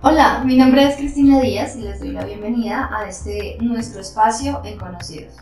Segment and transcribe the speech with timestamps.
[0.00, 4.62] Hola, mi nombre es Cristina Díaz y les doy la bienvenida a este nuestro espacio
[4.64, 5.34] en Conocidos.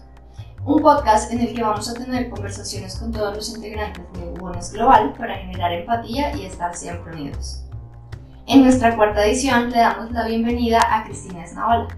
[0.65, 4.73] Un podcast en el que vamos a tener conversaciones con todos los integrantes de Buenos
[4.73, 7.67] Global para generar empatía y estar siempre unidos.
[8.47, 11.89] En nuestra cuarta edición le damos la bienvenida a Cristina Esnaola,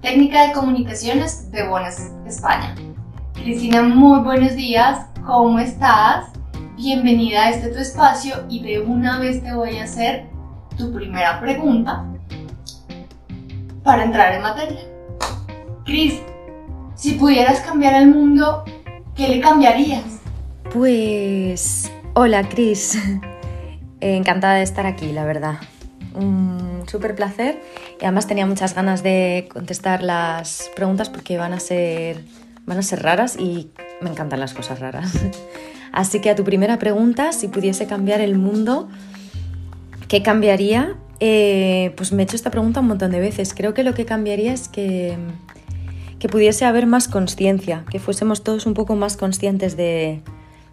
[0.00, 2.72] técnica de comunicaciones de Buenos España.
[3.34, 6.28] Cristina, muy buenos días, ¿cómo estás?
[6.76, 10.35] Bienvenida a este tu espacio y de una vez te voy a hacer
[10.76, 12.04] tu primera pregunta
[13.82, 14.80] para entrar en materia.
[15.84, 16.20] Cris,
[16.94, 18.64] si pudieras cambiar el mundo,
[19.14, 20.20] ¿qué le cambiarías?
[20.72, 21.90] Pues...
[22.14, 22.98] Hola, Cris.
[24.00, 25.56] Encantada de estar aquí, la verdad.
[26.14, 27.62] Un súper placer
[28.00, 32.24] y además tenía muchas ganas de contestar las preguntas porque van a ser,
[32.64, 35.12] van a ser raras y me encantan las cosas raras.
[35.92, 38.88] Así que a tu primera pregunta, si pudiese cambiar el mundo,
[40.08, 40.96] ¿Qué cambiaría?
[41.18, 43.54] Eh, pues me he hecho esta pregunta un montón de veces.
[43.54, 45.16] Creo que lo que cambiaría es que,
[46.18, 50.22] que pudiese haber más conciencia, que fuésemos todos un poco más conscientes de,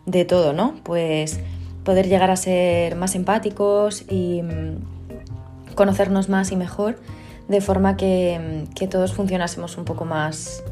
[0.05, 0.75] de, todo, ¿no?
[0.83, 1.39] Pues
[1.83, 6.99] poder llegar a ser más empáticos y mm, conocernos más y mejor,
[7.47, 10.63] de forma que, que todos funcionásemos un poco más,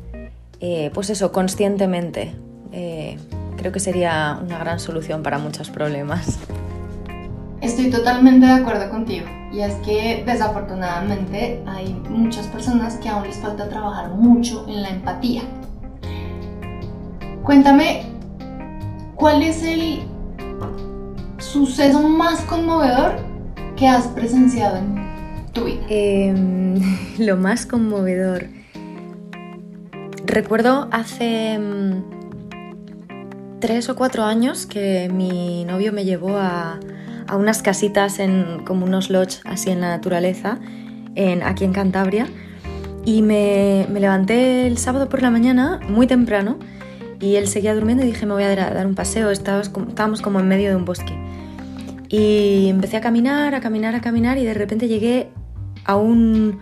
[0.59, 2.33] eh, pues eso, conscientemente.
[2.71, 3.17] Eh,
[3.57, 6.39] creo que sería una gran solución para muchos problemas.
[7.61, 9.27] Estoy totalmente de acuerdo contigo.
[9.53, 14.89] Y es que desafortunadamente hay muchas personas que aún les falta trabajar mucho en la
[14.89, 15.43] empatía.
[17.43, 18.05] Cuéntame,
[19.15, 19.99] ¿cuál es el
[21.37, 23.17] suceso más conmovedor
[23.75, 25.81] que has presenciado en tu vida?
[25.87, 26.81] Em,
[27.19, 28.47] lo más conmovedor.
[30.25, 36.79] Recuerdo hace mm, tres o cuatro años que mi novio me llevó a,
[37.27, 40.59] a unas casitas en como unos lodges así en la naturaleza,
[41.15, 42.27] en, aquí en Cantabria.
[43.03, 46.59] Y me, me, levanté el sábado por la mañana, muy temprano,
[47.19, 50.47] y él seguía durmiendo y dije, me voy a dar, un paseo, estábamos, como en
[50.47, 51.13] medio de un bosque.
[52.09, 55.29] Y empecé a caminar, a caminar, a caminar, y de repente llegué
[55.85, 56.59] a un,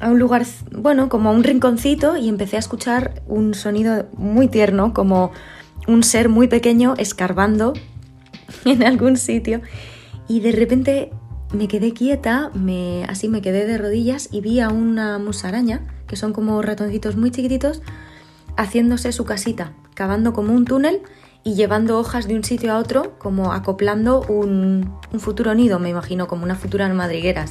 [0.00, 4.48] a un lugar, bueno, como a un rinconcito, y empecé a escuchar un sonido muy
[4.48, 5.32] tierno, como
[5.86, 7.72] un ser muy pequeño escarbando
[8.64, 9.60] en algún sitio
[10.28, 11.10] y de repente
[11.52, 16.16] me quedé quieta, me, así me quedé de rodillas y vi a una musaraña, que
[16.16, 17.82] son como ratoncitos muy chiquititos,
[18.56, 21.02] haciéndose su casita, cavando como un túnel
[21.44, 25.90] y llevando hojas de un sitio a otro, como acoplando un, un futuro nido, me
[25.90, 27.44] imagino, como una futura madriguera.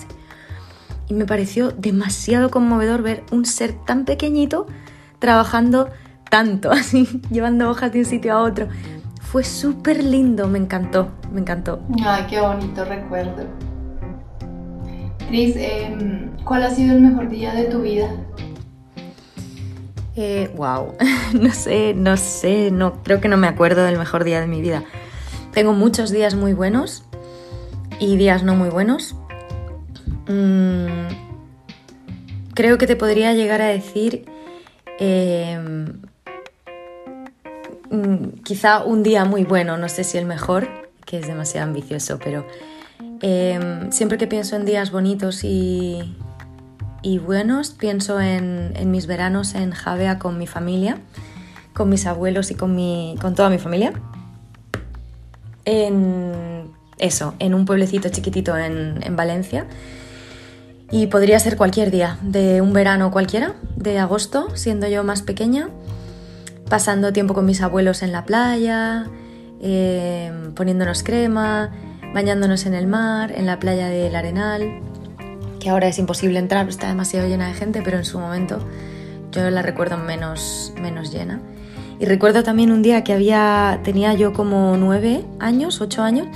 [1.07, 4.67] Y me pareció demasiado conmovedor ver un ser tan pequeñito
[5.19, 5.89] trabajando
[6.29, 8.67] tanto, así, llevando hojas de un sitio a otro.
[9.35, 11.81] Fue súper lindo, me encantó, me encantó.
[12.06, 13.46] Ay, qué bonito recuerdo.
[15.28, 18.16] Cris, em, ¿cuál ha sido el mejor día de tu vida?
[20.16, 20.94] Eh, wow,
[21.34, 24.62] no sé, no sé, no, creo que no me acuerdo del mejor día de mi
[24.62, 24.85] vida.
[25.51, 27.03] Tengo muchos días muy buenos
[28.00, 29.18] y días no muy buenos.
[30.29, 31.07] Mm,
[32.53, 34.24] creo que te podría llegar a decir
[34.97, 36.05] em,
[37.90, 40.68] Mm, quizá un día muy bueno, no sé si el mejor,
[41.06, 42.46] que es demasiado ambicioso, pero
[43.22, 46.16] em, siempre que pienso en días bonitos y,
[47.24, 50.97] buenos, pienso en, mis veranos en Javea con mi familia,
[51.74, 53.94] con mis abuelos y con, mi, toda mi familia.
[55.66, 59.68] En eso, en un pueblecito chiquitito en Valencia.
[60.91, 65.69] Y podría ser cualquier día, de un verano cualquiera, de agosto, siendo yo más pequeña
[66.70, 69.06] pasando tiempo con mis abuelos en la playa,
[69.62, 71.72] eh, poniéndonos crema,
[72.14, 74.81] bañándonos en el mar, en la playa del Arenal,
[75.59, 78.59] que ahora es imposible entrar, está demasiado llena de gente, pero en su momento
[79.31, 81.42] yo la recuerdo menos, menos llena.
[82.00, 86.28] Y recuerdo también un día que había, tenía yo como nueve años, ocho años,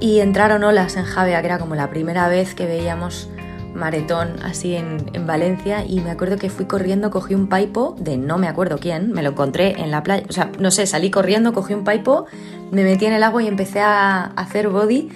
[0.00, 3.28] y entraron olas en Javea, que era como la primera vez que veíamos
[3.74, 8.16] maretón así en, en, Valencia y me acuerdo que fui corriendo, cogí un paipo de
[8.16, 11.10] no me acuerdo quién, me lo encontré en la playa, o sea, no sé, salí
[11.10, 12.26] corriendo, cogí un paipo,
[12.70, 15.10] me metí en el agua y empecé a hacer body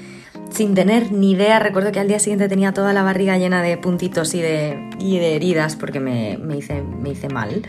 [0.50, 1.58] sin tener ni idea.
[1.58, 5.18] Recuerdo que al día siguiente tenía toda la barriga llena de puntitos y de, y
[5.18, 7.62] de heridas porque me, me, hice, me hice mal.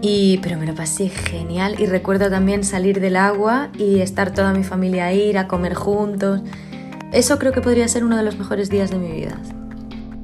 [0.00, 4.52] Y, pero me lo pasé genial y recuerdo también salir del agua y estar toda
[4.52, 6.42] mi familia ahí, ir a comer juntos.
[7.12, 9.40] Eso creo que podría ser uno de los mejores días de mi vida.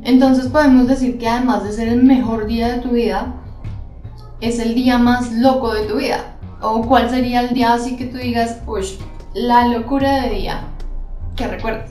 [0.04, 3.34] Entonces podemos decir que además de ser el mejor día de tu vida,
[4.40, 6.36] es el día más loco de tu vida.
[6.60, 8.84] ¿O cuál sería el día así que tú digas, uy,
[9.34, 10.64] la locura de día
[11.36, 11.90] que recuerdas?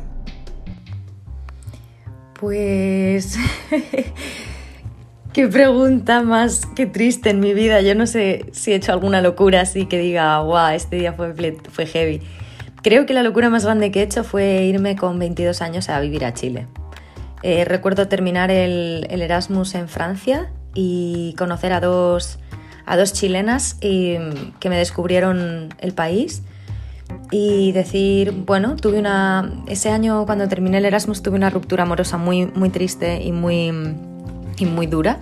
[2.39, 3.37] Pues...
[5.33, 7.79] Qué pregunta más que triste en mi vida.
[7.79, 11.33] Yo no sé si he hecho alguna locura así que diga, guau, este día fue,
[11.69, 12.21] fue heavy.
[12.83, 16.01] Creo que la locura más grande que he hecho fue irme con 22 años a
[16.01, 16.67] vivir a Chile.
[17.43, 22.39] Eh, recuerdo terminar el, Erasmus en Francia y conocer a dos,
[22.85, 24.17] a dos chilenas y,
[24.59, 26.43] que me descubrieron el país
[27.31, 32.17] y decir, bueno, tuve una ese año cuando terminé el Erasmus tuve una ruptura amorosa
[32.17, 33.71] muy muy triste y muy
[34.57, 35.19] y muy dura.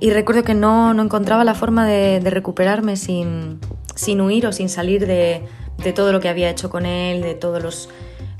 [0.00, 3.60] Y recuerdo que no, no encontraba la forma de, de recuperarme sin,
[3.94, 5.42] sin, huir o sin salir de,
[5.78, 7.88] de, todo lo que había hecho con él, de todos los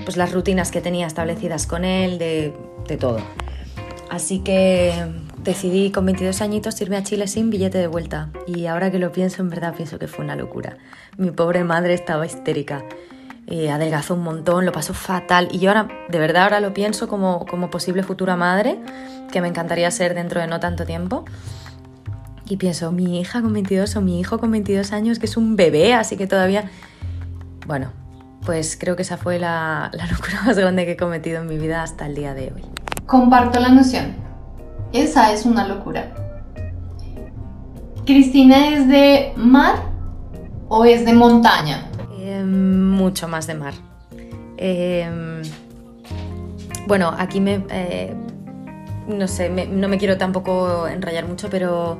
[0.03, 2.53] pues las rutinas que tenía establecidas con él, de,
[2.87, 3.19] de todo.
[4.09, 4.93] Así que
[5.43, 9.11] decidí con 22 añitos irme a Chile sin billete de vuelta y ahora que lo
[9.11, 10.77] pienso en verdad pienso que fue una locura.
[11.17, 12.83] Mi pobre madre estaba histérica,
[13.47, 17.07] eh, adelgazó un montón, lo pasó fatal y yo ahora de verdad ahora lo pienso
[17.07, 18.79] como, como posible futura madre
[19.31, 21.25] que me encantaría ser dentro de no tanto tiempo.
[22.47, 25.55] Y pienso, mi hija con 22 o mi hijo con 22 años, que es un
[25.55, 26.69] bebé, así que todavía...
[27.65, 27.91] Bueno,
[28.45, 31.57] pues creo que esa fue la, la locura más grande que he cometido en mi
[31.57, 32.63] vida hasta el día de hoy.
[33.05, 34.15] Comparto la noción.
[34.93, 36.13] Esa es una locura.
[38.05, 39.75] ¿Cristina es de mar
[40.67, 41.85] o es de montaña?
[42.19, 43.73] Em, mucho más de mar.
[44.57, 45.41] Em,
[46.85, 47.65] bueno, aquí me...
[47.69, 48.13] Eh,
[49.07, 51.99] no sé, no me quiero tampoco enrayar mucho, pero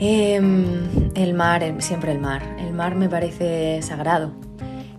[0.00, 2.42] em, el mar, siempre el mar.
[2.58, 4.32] El mar me parece sagrado.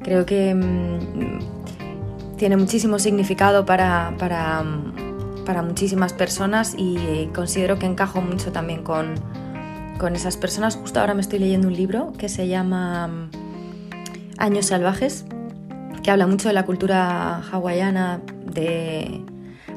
[0.03, 0.55] Creo que
[2.37, 4.63] tiene muchísimo significado para, para,
[5.45, 9.15] para, muchísimas personas y considero que encajo mucho también con,
[9.97, 10.75] con esas personas.
[10.75, 13.29] Justo ahora me estoy leyendo un libro que se llama mm,
[14.37, 15.25] Años Salvajes,
[16.03, 19.21] que habla mucho de la cultura hawaiana de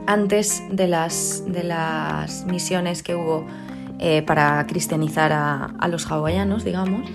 [0.09, 3.47] antes de las, de las misiones que hubo
[3.99, 7.09] eh, para cristianizar a, a, los hawaianos, digamos.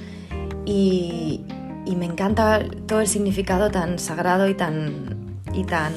[0.66, 1.46] Y,
[1.86, 5.94] y me encanta todo el significado tan sagrado y tan y tan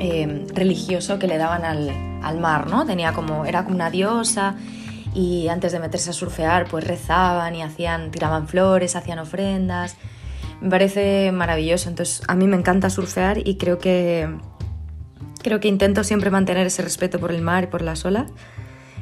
[0.00, 1.90] eh, religioso que le daban al,
[2.22, 2.84] al, mar, ¿no?
[2.84, 4.56] Tenía como, era como una diosa
[5.14, 9.96] y antes de meterse a surfear pues rezaban y hacían, tiraban flores, hacían ofrendas.
[10.60, 14.28] Me parece maravilloso, entonces a mí me encanta surfear y creo que,
[15.42, 18.32] creo que intento siempre mantener ese respeto por el mar y por las olas.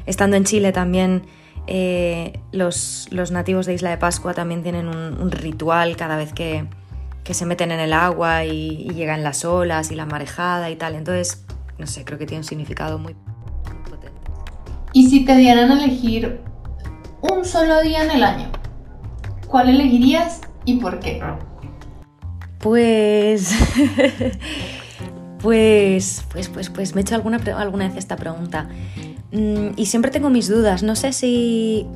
[0.05, 1.23] Estando en Chile también
[1.67, 6.33] eh, los, los, nativos de Isla de Pascua también tienen un, un ritual cada vez
[6.33, 6.65] que,
[7.23, 10.95] que se meten en el agua y, llegan las olas y la marejada y tal.
[10.95, 11.45] Entonces,
[11.77, 13.15] no sé, creo que tiene un significado muy
[13.89, 14.21] potente.
[14.91, 16.41] Y si te dieran a elegir
[17.21, 18.51] un solo día en el año,
[19.47, 21.21] ¿cuál elegirías y por qué?
[22.59, 23.53] Pues.
[25.41, 28.67] pues, pues, pues, pues me he hecho alguna, alguna vez esta pregunta.
[29.33, 30.83] Mm, y siempre tengo mis dudas.
[30.83, 31.87] No sé si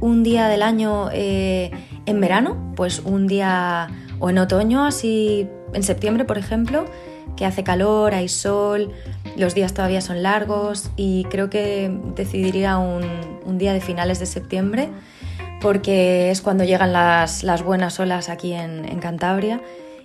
[0.00, 1.70] un día del año eh,
[2.04, 3.88] en verano, pues un día
[4.18, 6.84] o en otoño, así en septiembre, por ejemplo,
[7.36, 8.92] que hace calor, hay sol,
[9.36, 14.88] los días todavía son largos y creo que decidiría un, día de finales de septiembre
[15.60, 19.60] porque es cuando llegan las, buenas olas aquí en, Cantabria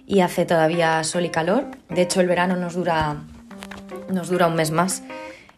[0.06, 1.66] y hace todavía sol y calor.
[1.90, 3.24] De hecho, el verano nos dura,
[4.10, 5.04] nos dura un mes más.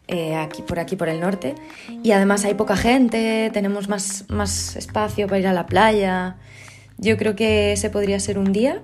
[0.10, 1.54] Eh, aquí por aquí por el norte
[2.02, 6.38] y además hay poca gente, tenemos más, más espacio para ir a la playa
[6.98, 8.82] yo creo que ese podría ser un día.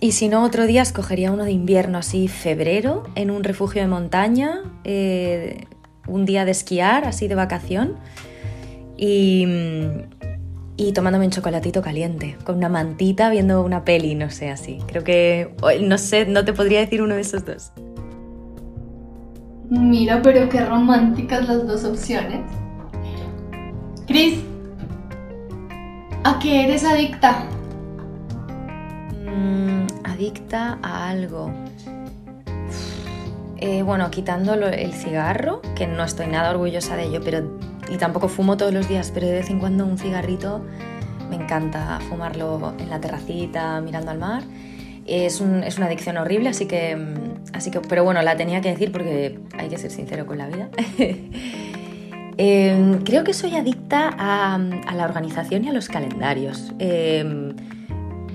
[0.00, 3.88] Y si no, otro día escogería uno de invierno, así febrero, en un refugio de
[3.88, 5.66] montaña, eh,
[6.06, 7.96] un día de esquiar, así de vacación,
[8.96, 9.46] y,
[10.76, 14.78] y, tomándome un chocolatito caliente, con una mantita, viendo una peli, no sé, así.
[14.86, 17.72] Creo que, no sé, no te podría decir uno de esos dos.
[19.70, 22.40] Mira, pero qué románticas las dos opciones.
[24.06, 24.40] Chris,
[26.22, 27.44] ¿A qué eres adicta?
[29.24, 31.50] Mm, adicta a algo.
[33.56, 37.58] Eh, bueno, quitando el cigarro, que no estoy nada orgullosa de ello, pero
[37.90, 40.62] y tampoco fumo todos los días, pero de vez en cuando un cigarrito
[41.30, 44.42] me encanta fumarlo en la terracita, mirando al mar.
[45.06, 48.92] Es, una adicción horrible, así que, mm, así que, pero bueno, la tenía que decir
[48.92, 50.68] porque hay que ser sincero con la vida.
[52.42, 56.72] Em, creo que soy adicta a, la organización y a los calendarios.
[56.78, 57.54] Em,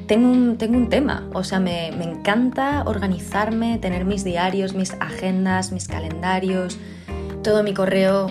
[0.06, 5.72] tengo, un, tengo, un, tema, o sea, me, encanta organizarme, tener mis diarios, mis agendas,
[5.72, 6.78] mis calendarios,
[7.42, 8.28] todo mi correo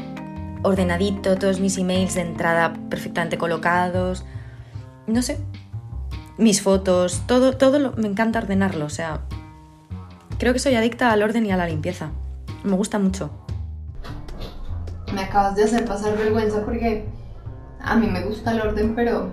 [0.62, 4.24] ordenadito, todos mis emails de entrada perfectamente colocados.
[5.08, 5.38] No sé,
[6.38, 9.22] mis fotos, todo, todo me encanta ordenarlo, o sea,
[10.38, 12.10] creo que soy adicta al orden y a la limpieza.
[12.62, 13.30] me gusta mucho.
[15.12, 17.06] Me acabas de hacer pasar vergüenza porque
[17.80, 19.28] a mí me gusta el orden, pero.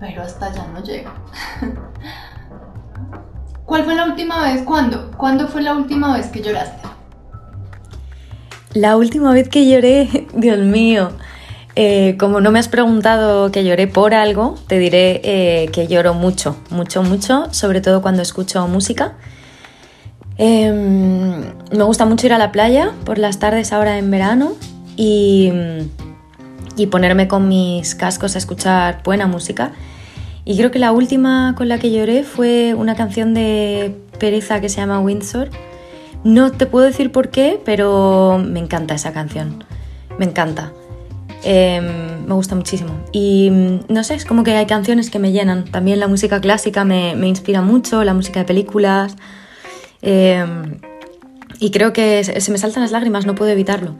[0.00, 1.12] Pero hasta allá no llega.
[3.66, 4.62] ¿Cuál fue la última vez?
[4.62, 5.10] ¿Cuándo?
[5.16, 6.88] ¿Cuándo fue la última vez que lloraste?
[8.72, 11.10] La última vez que lloré, Dios mío.
[11.80, 16.12] Eh, como no me has preguntado que lloré por algo, te diré eh, que lloro
[16.12, 19.12] mucho, mucho, mucho, sobre todo cuando escucho música.
[20.38, 24.54] Em, me gusta mucho ir a la playa por las tardes ahora en verano
[24.96, 25.52] y,
[26.76, 29.70] y ponerme con mis cascos a escuchar buena música.
[30.44, 34.68] Y creo que la última con la que lloré fue una canción de Pereza que
[34.68, 35.50] se llama Windsor.
[36.24, 39.62] No te puedo decir por qué, pero me encanta esa canción.
[40.18, 40.72] Me encanta.
[41.44, 42.90] Em, me gusta muchísimo.
[43.12, 43.50] Y
[43.88, 45.64] no sé, es como que hay canciones que me llenan.
[45.64, 49.16] También la música clásica me, me inspira mucho, la música de películas.
[50.02, 50.80] Em,
[51.60, 53.96] y creo que se me saltan las lágrimas, no puedo evitarlo.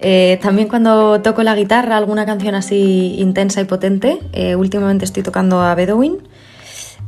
[0.00, 5.22] Eh, también cuando toco la guitarra, alguna canción así intensa y potente, eh, últimamente estoy
[5.22, 6.18] tocando a Bedouin,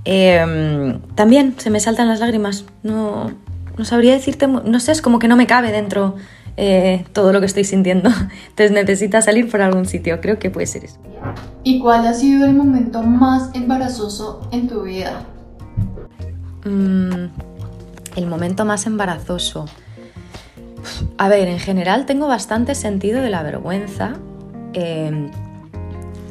[0.05, 2.67] em, también se me saltan las lágrimas.
[2.83, 3.33] No,
[3.79, 6.17] no sabría decirte, no sé, es como que no me cabe dentro
[6.57, 8.11] eh, todo lo que estoy sintiendo.
[8.49, 10.99] Entonces necesita salir por algún sitio, creo que puede ser eso.
[11.65, 15.23] ¿Y cuál ha sido el momento más embarazoso en tu vida?
[16.65, 17.27] Mm,
[18.17, 19.67] el momento más embarazoso.
[21.19, 24.15] A ver, en general tengo bastante sentido de la vergüenza
[24.73, 25.31] em,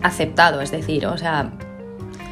[0.01, 1.51] aceptado, es decir, o sea,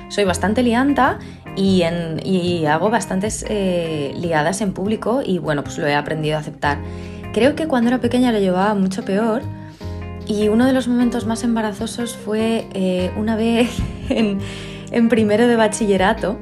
[0.09, 1.19] soy bastante lianta
[1.55, 6.79] y, hago bastantes eh, liadas en público y bueno, pues lo he aprendido a aceptar.
[7.33, 9.43] Creo que cuando era pequeña lo llevaba mucho peor
[10.27, 13.69] y uno de los momentos más embarazosos fue eh, una vez
[14.09, 16.37] en, primero de bachillerato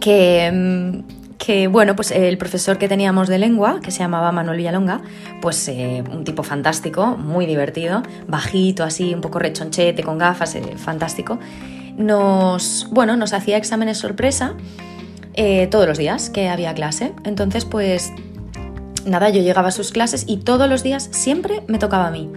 [0.00, 0.46] que...
[0.46, 1.02] Em,
[1.38, 5.00] que bueno, pues el profesor que teníamos de lengua, que se llamaba Manuel Villalonga,
[5.40, 10.62] pues eh, un tipo fantástico, muy divertido, bajito así, un poco rechonchete, con gafas, eh,
[10.76, 11.40] fantástico,
[11.96, 14.54] nos, bueno, nos hacía exámenes sorpresa
[15.68, 17.12] todos los días que había clase.
[17.24, 18.12] Entonces, pues
[19.06, 22.30] nada, yo llegaba a sus clases y todos los días siempre me tocaba a mí.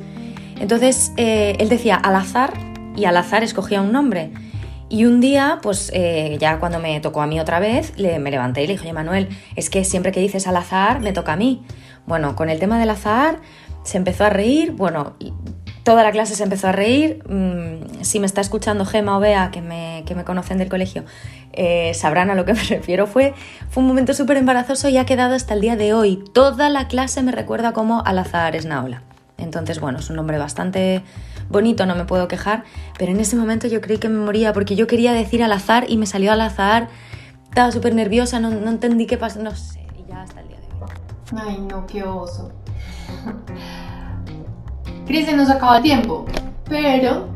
[0.60, 2.54] Entonces, él decía al azar
[2.96, 4.32] y al azar escogía un nombre.
[4.88, 8.64] Y un día, pues eh, ya cuando me tocó a mí otra vez, me levanté
[8.64, 11.36] y le dije, oye Manuel, es que siempre que dices al azar, me toca a
[11.36, 11.64] mí.
[12.06, 13.40] Bueno, con el tema del azar
[13.84, 15.16] se empezó a reír, bueno,
[15.86, 17.24] toda la clase se empezó a reír.
[17.30, 21.06] Mm, si me está escuchando Gema o Bea, que me, que me conocen del colegio,
[21.54, 23.06] eh, sabrán a lo que me refiero.
[23.06, 23.36] Fue,
[23.70, 26.24] fue un momento súper embarazoso y ha quedado hasta el día de hoy.
[26.34, 29.04] Toda la clase me recuerda como al azar Esnaola.
[29.38, 31.04] Entonces, bueno, es un nombre bastante
[31.50, 32.64] bonito, no me puedo quejar,
[32.98, 35.86] pero en ese momento yo creí que me moría porque yo quería decir al azar
[35.88, 36.88] y me salió al azar,
[37.44, 40.68] estaba súper nerviosa, no, entendí qué pasó, no sé, y ya hasta el día de
[40.82, 41.48] hoy.
[41.48, 42.52] Ay, no, qué oso.
[45.06, 46.26] Cristian, nos acaba el tiempo,
[46.68, 47.28] pero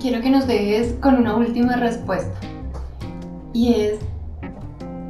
[0.00, 2.38] quiero que nos dejes con una última respuesta.
[3.54, 3.94] Y es,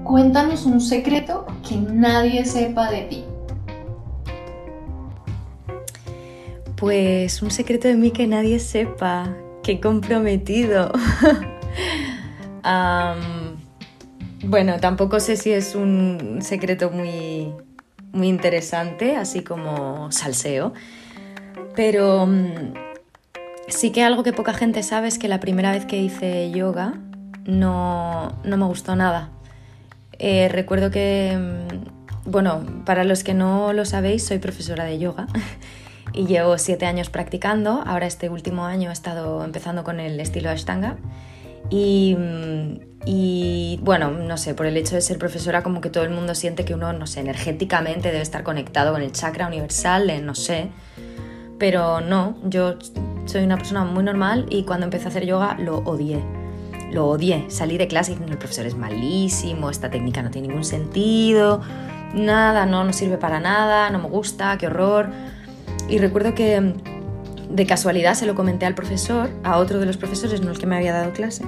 [0.05, 3.25] cuéntanos un secreto que nadie sepa de ti.
[6.77, 9.35] Pues un secreto de mí que nadie sepa.
[9.65, 10.93] Qué comprometido.
[14.45, 17.53] bueno, tampoco sé si es un secreto muy,
[18.13, 20.73] muy interesante, así como salseo.
[21.75, 22.75] Pero mm,
[23.69, 26.95] sí que algo que poca gente sabe es que la primera vez que hice yoga
[27.45, 29.31] no, no me gustó nada.
[30.19, 35.27] Eh, recuerdo que, mm, bueno, para los que no lo sabéis, soy profesora de yoga
[36.13, 37.83] y llevo siete años practicando.
[37.87, 40.97] Ahora este último año he estado empezando con el estilo Ashtanga
[41.71, 42.17] y,
[43.07, 46.35] y, bueno, no sé, por el hecho de ser profesora como que todo el mundo
[46.35, 50.69] siente que uno, no sé, energéticamente debe estar conectado con el chakra universal, no sé,
[51.65, 52.75] pero no, yo
[53.25, 56.23] soy una persona muy normal y cuando empecé a hacer yoga lo odié.
[56.93, 60.67] Lo odié, salí de clase y el profesor es malísimo, esta técnica no tiene ningún
[60.67, 61.63] sentido,
[62.13, 65.09] nada, no, no sirve para nada, no me gusta, qué horror.
[65.89, 66.75] Y recuerdo que
[67.49, 70.67] de casualidad se lo comenté al profesor, a otro de los profesores, no el que
[70.67, 71.47] me había dado clase,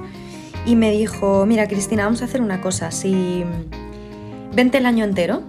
[0.64, 3.44] y me dijo, mira Cristina, vamos a hacer una cosa, si
[4.54, 5.42] vente el año entero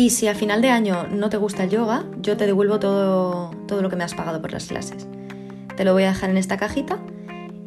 [0.00, 3.50] y si a final de año no te gusta el yoga, yo te devuelvo todo,
[3.68, 5.06] todo lo que me has pagado por las clases.
[5.76, 6.96] Te lo voy a dejar en esta cajita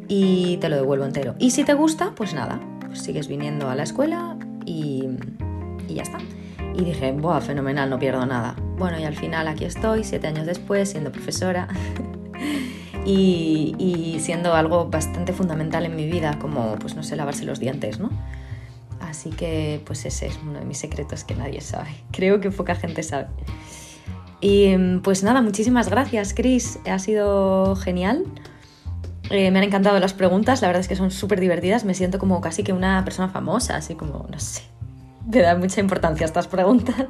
[0.08, 1.36] y te lo devuelvo entero.
[1.38, 4.36] Y si te gusta, pues nada, pues sigues viniendo a la escuela
[4.66, 5.10] y,
[5.86, 6.18] y ya está.
[6.74, 8.56] Y dije, ¡buah, fenomenal, no pierdo nada!
[8.78, 11.68] Bueno, y al final aquí estoy, siete años después, siendo profesora
[13.06, 18.00] y, siendo algo bastante fundamental en mi vida, como, pues no sé, lavarse los dientes,
[18.00, 18.10] ¿no?
[19.24, 21.88] Así que pues ese es uno de mis secretos que nadie sabe.
[22.12, 23.28] Creo que poca gente sabe.
[24.42, 26.78] Y pues nada, muchísimas gracias, Chris.
[26.84, 28.26] Ha sido genial.
[29.30, 31.86] Eh, me han encantado las preguntas, la verdad es que son súper divertidas.
[31.86, 34.60] Me siento como casi que una persona famosa, así como, no sé.
[35.26, 36.96] Me da mucha importancia estas preguntas.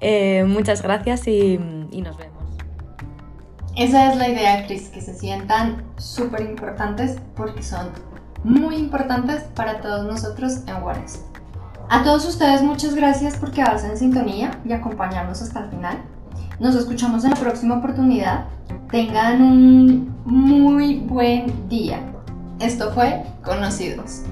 [0.00, 1.58] Eh, muchas gracias y,
[1.90, 2.44] y nos vemos.
[3.74, 7.90] Esa es la idea, Chris, que se sientan súper importantes porque son
[8.44, 11.24] muy importantes para todos nosotros en Warnes.
[11.90, 15.98] A todos ustedes muchas gracias por quedarse en sintonía y acompañarnos hasta el final.
[16.60, 18.44] Nos escuchamos en la próxima oportunidad.
[18.90, 22.00] Tengan un muy buen día.
[22.60, 24.22] Esto fue Conocidos.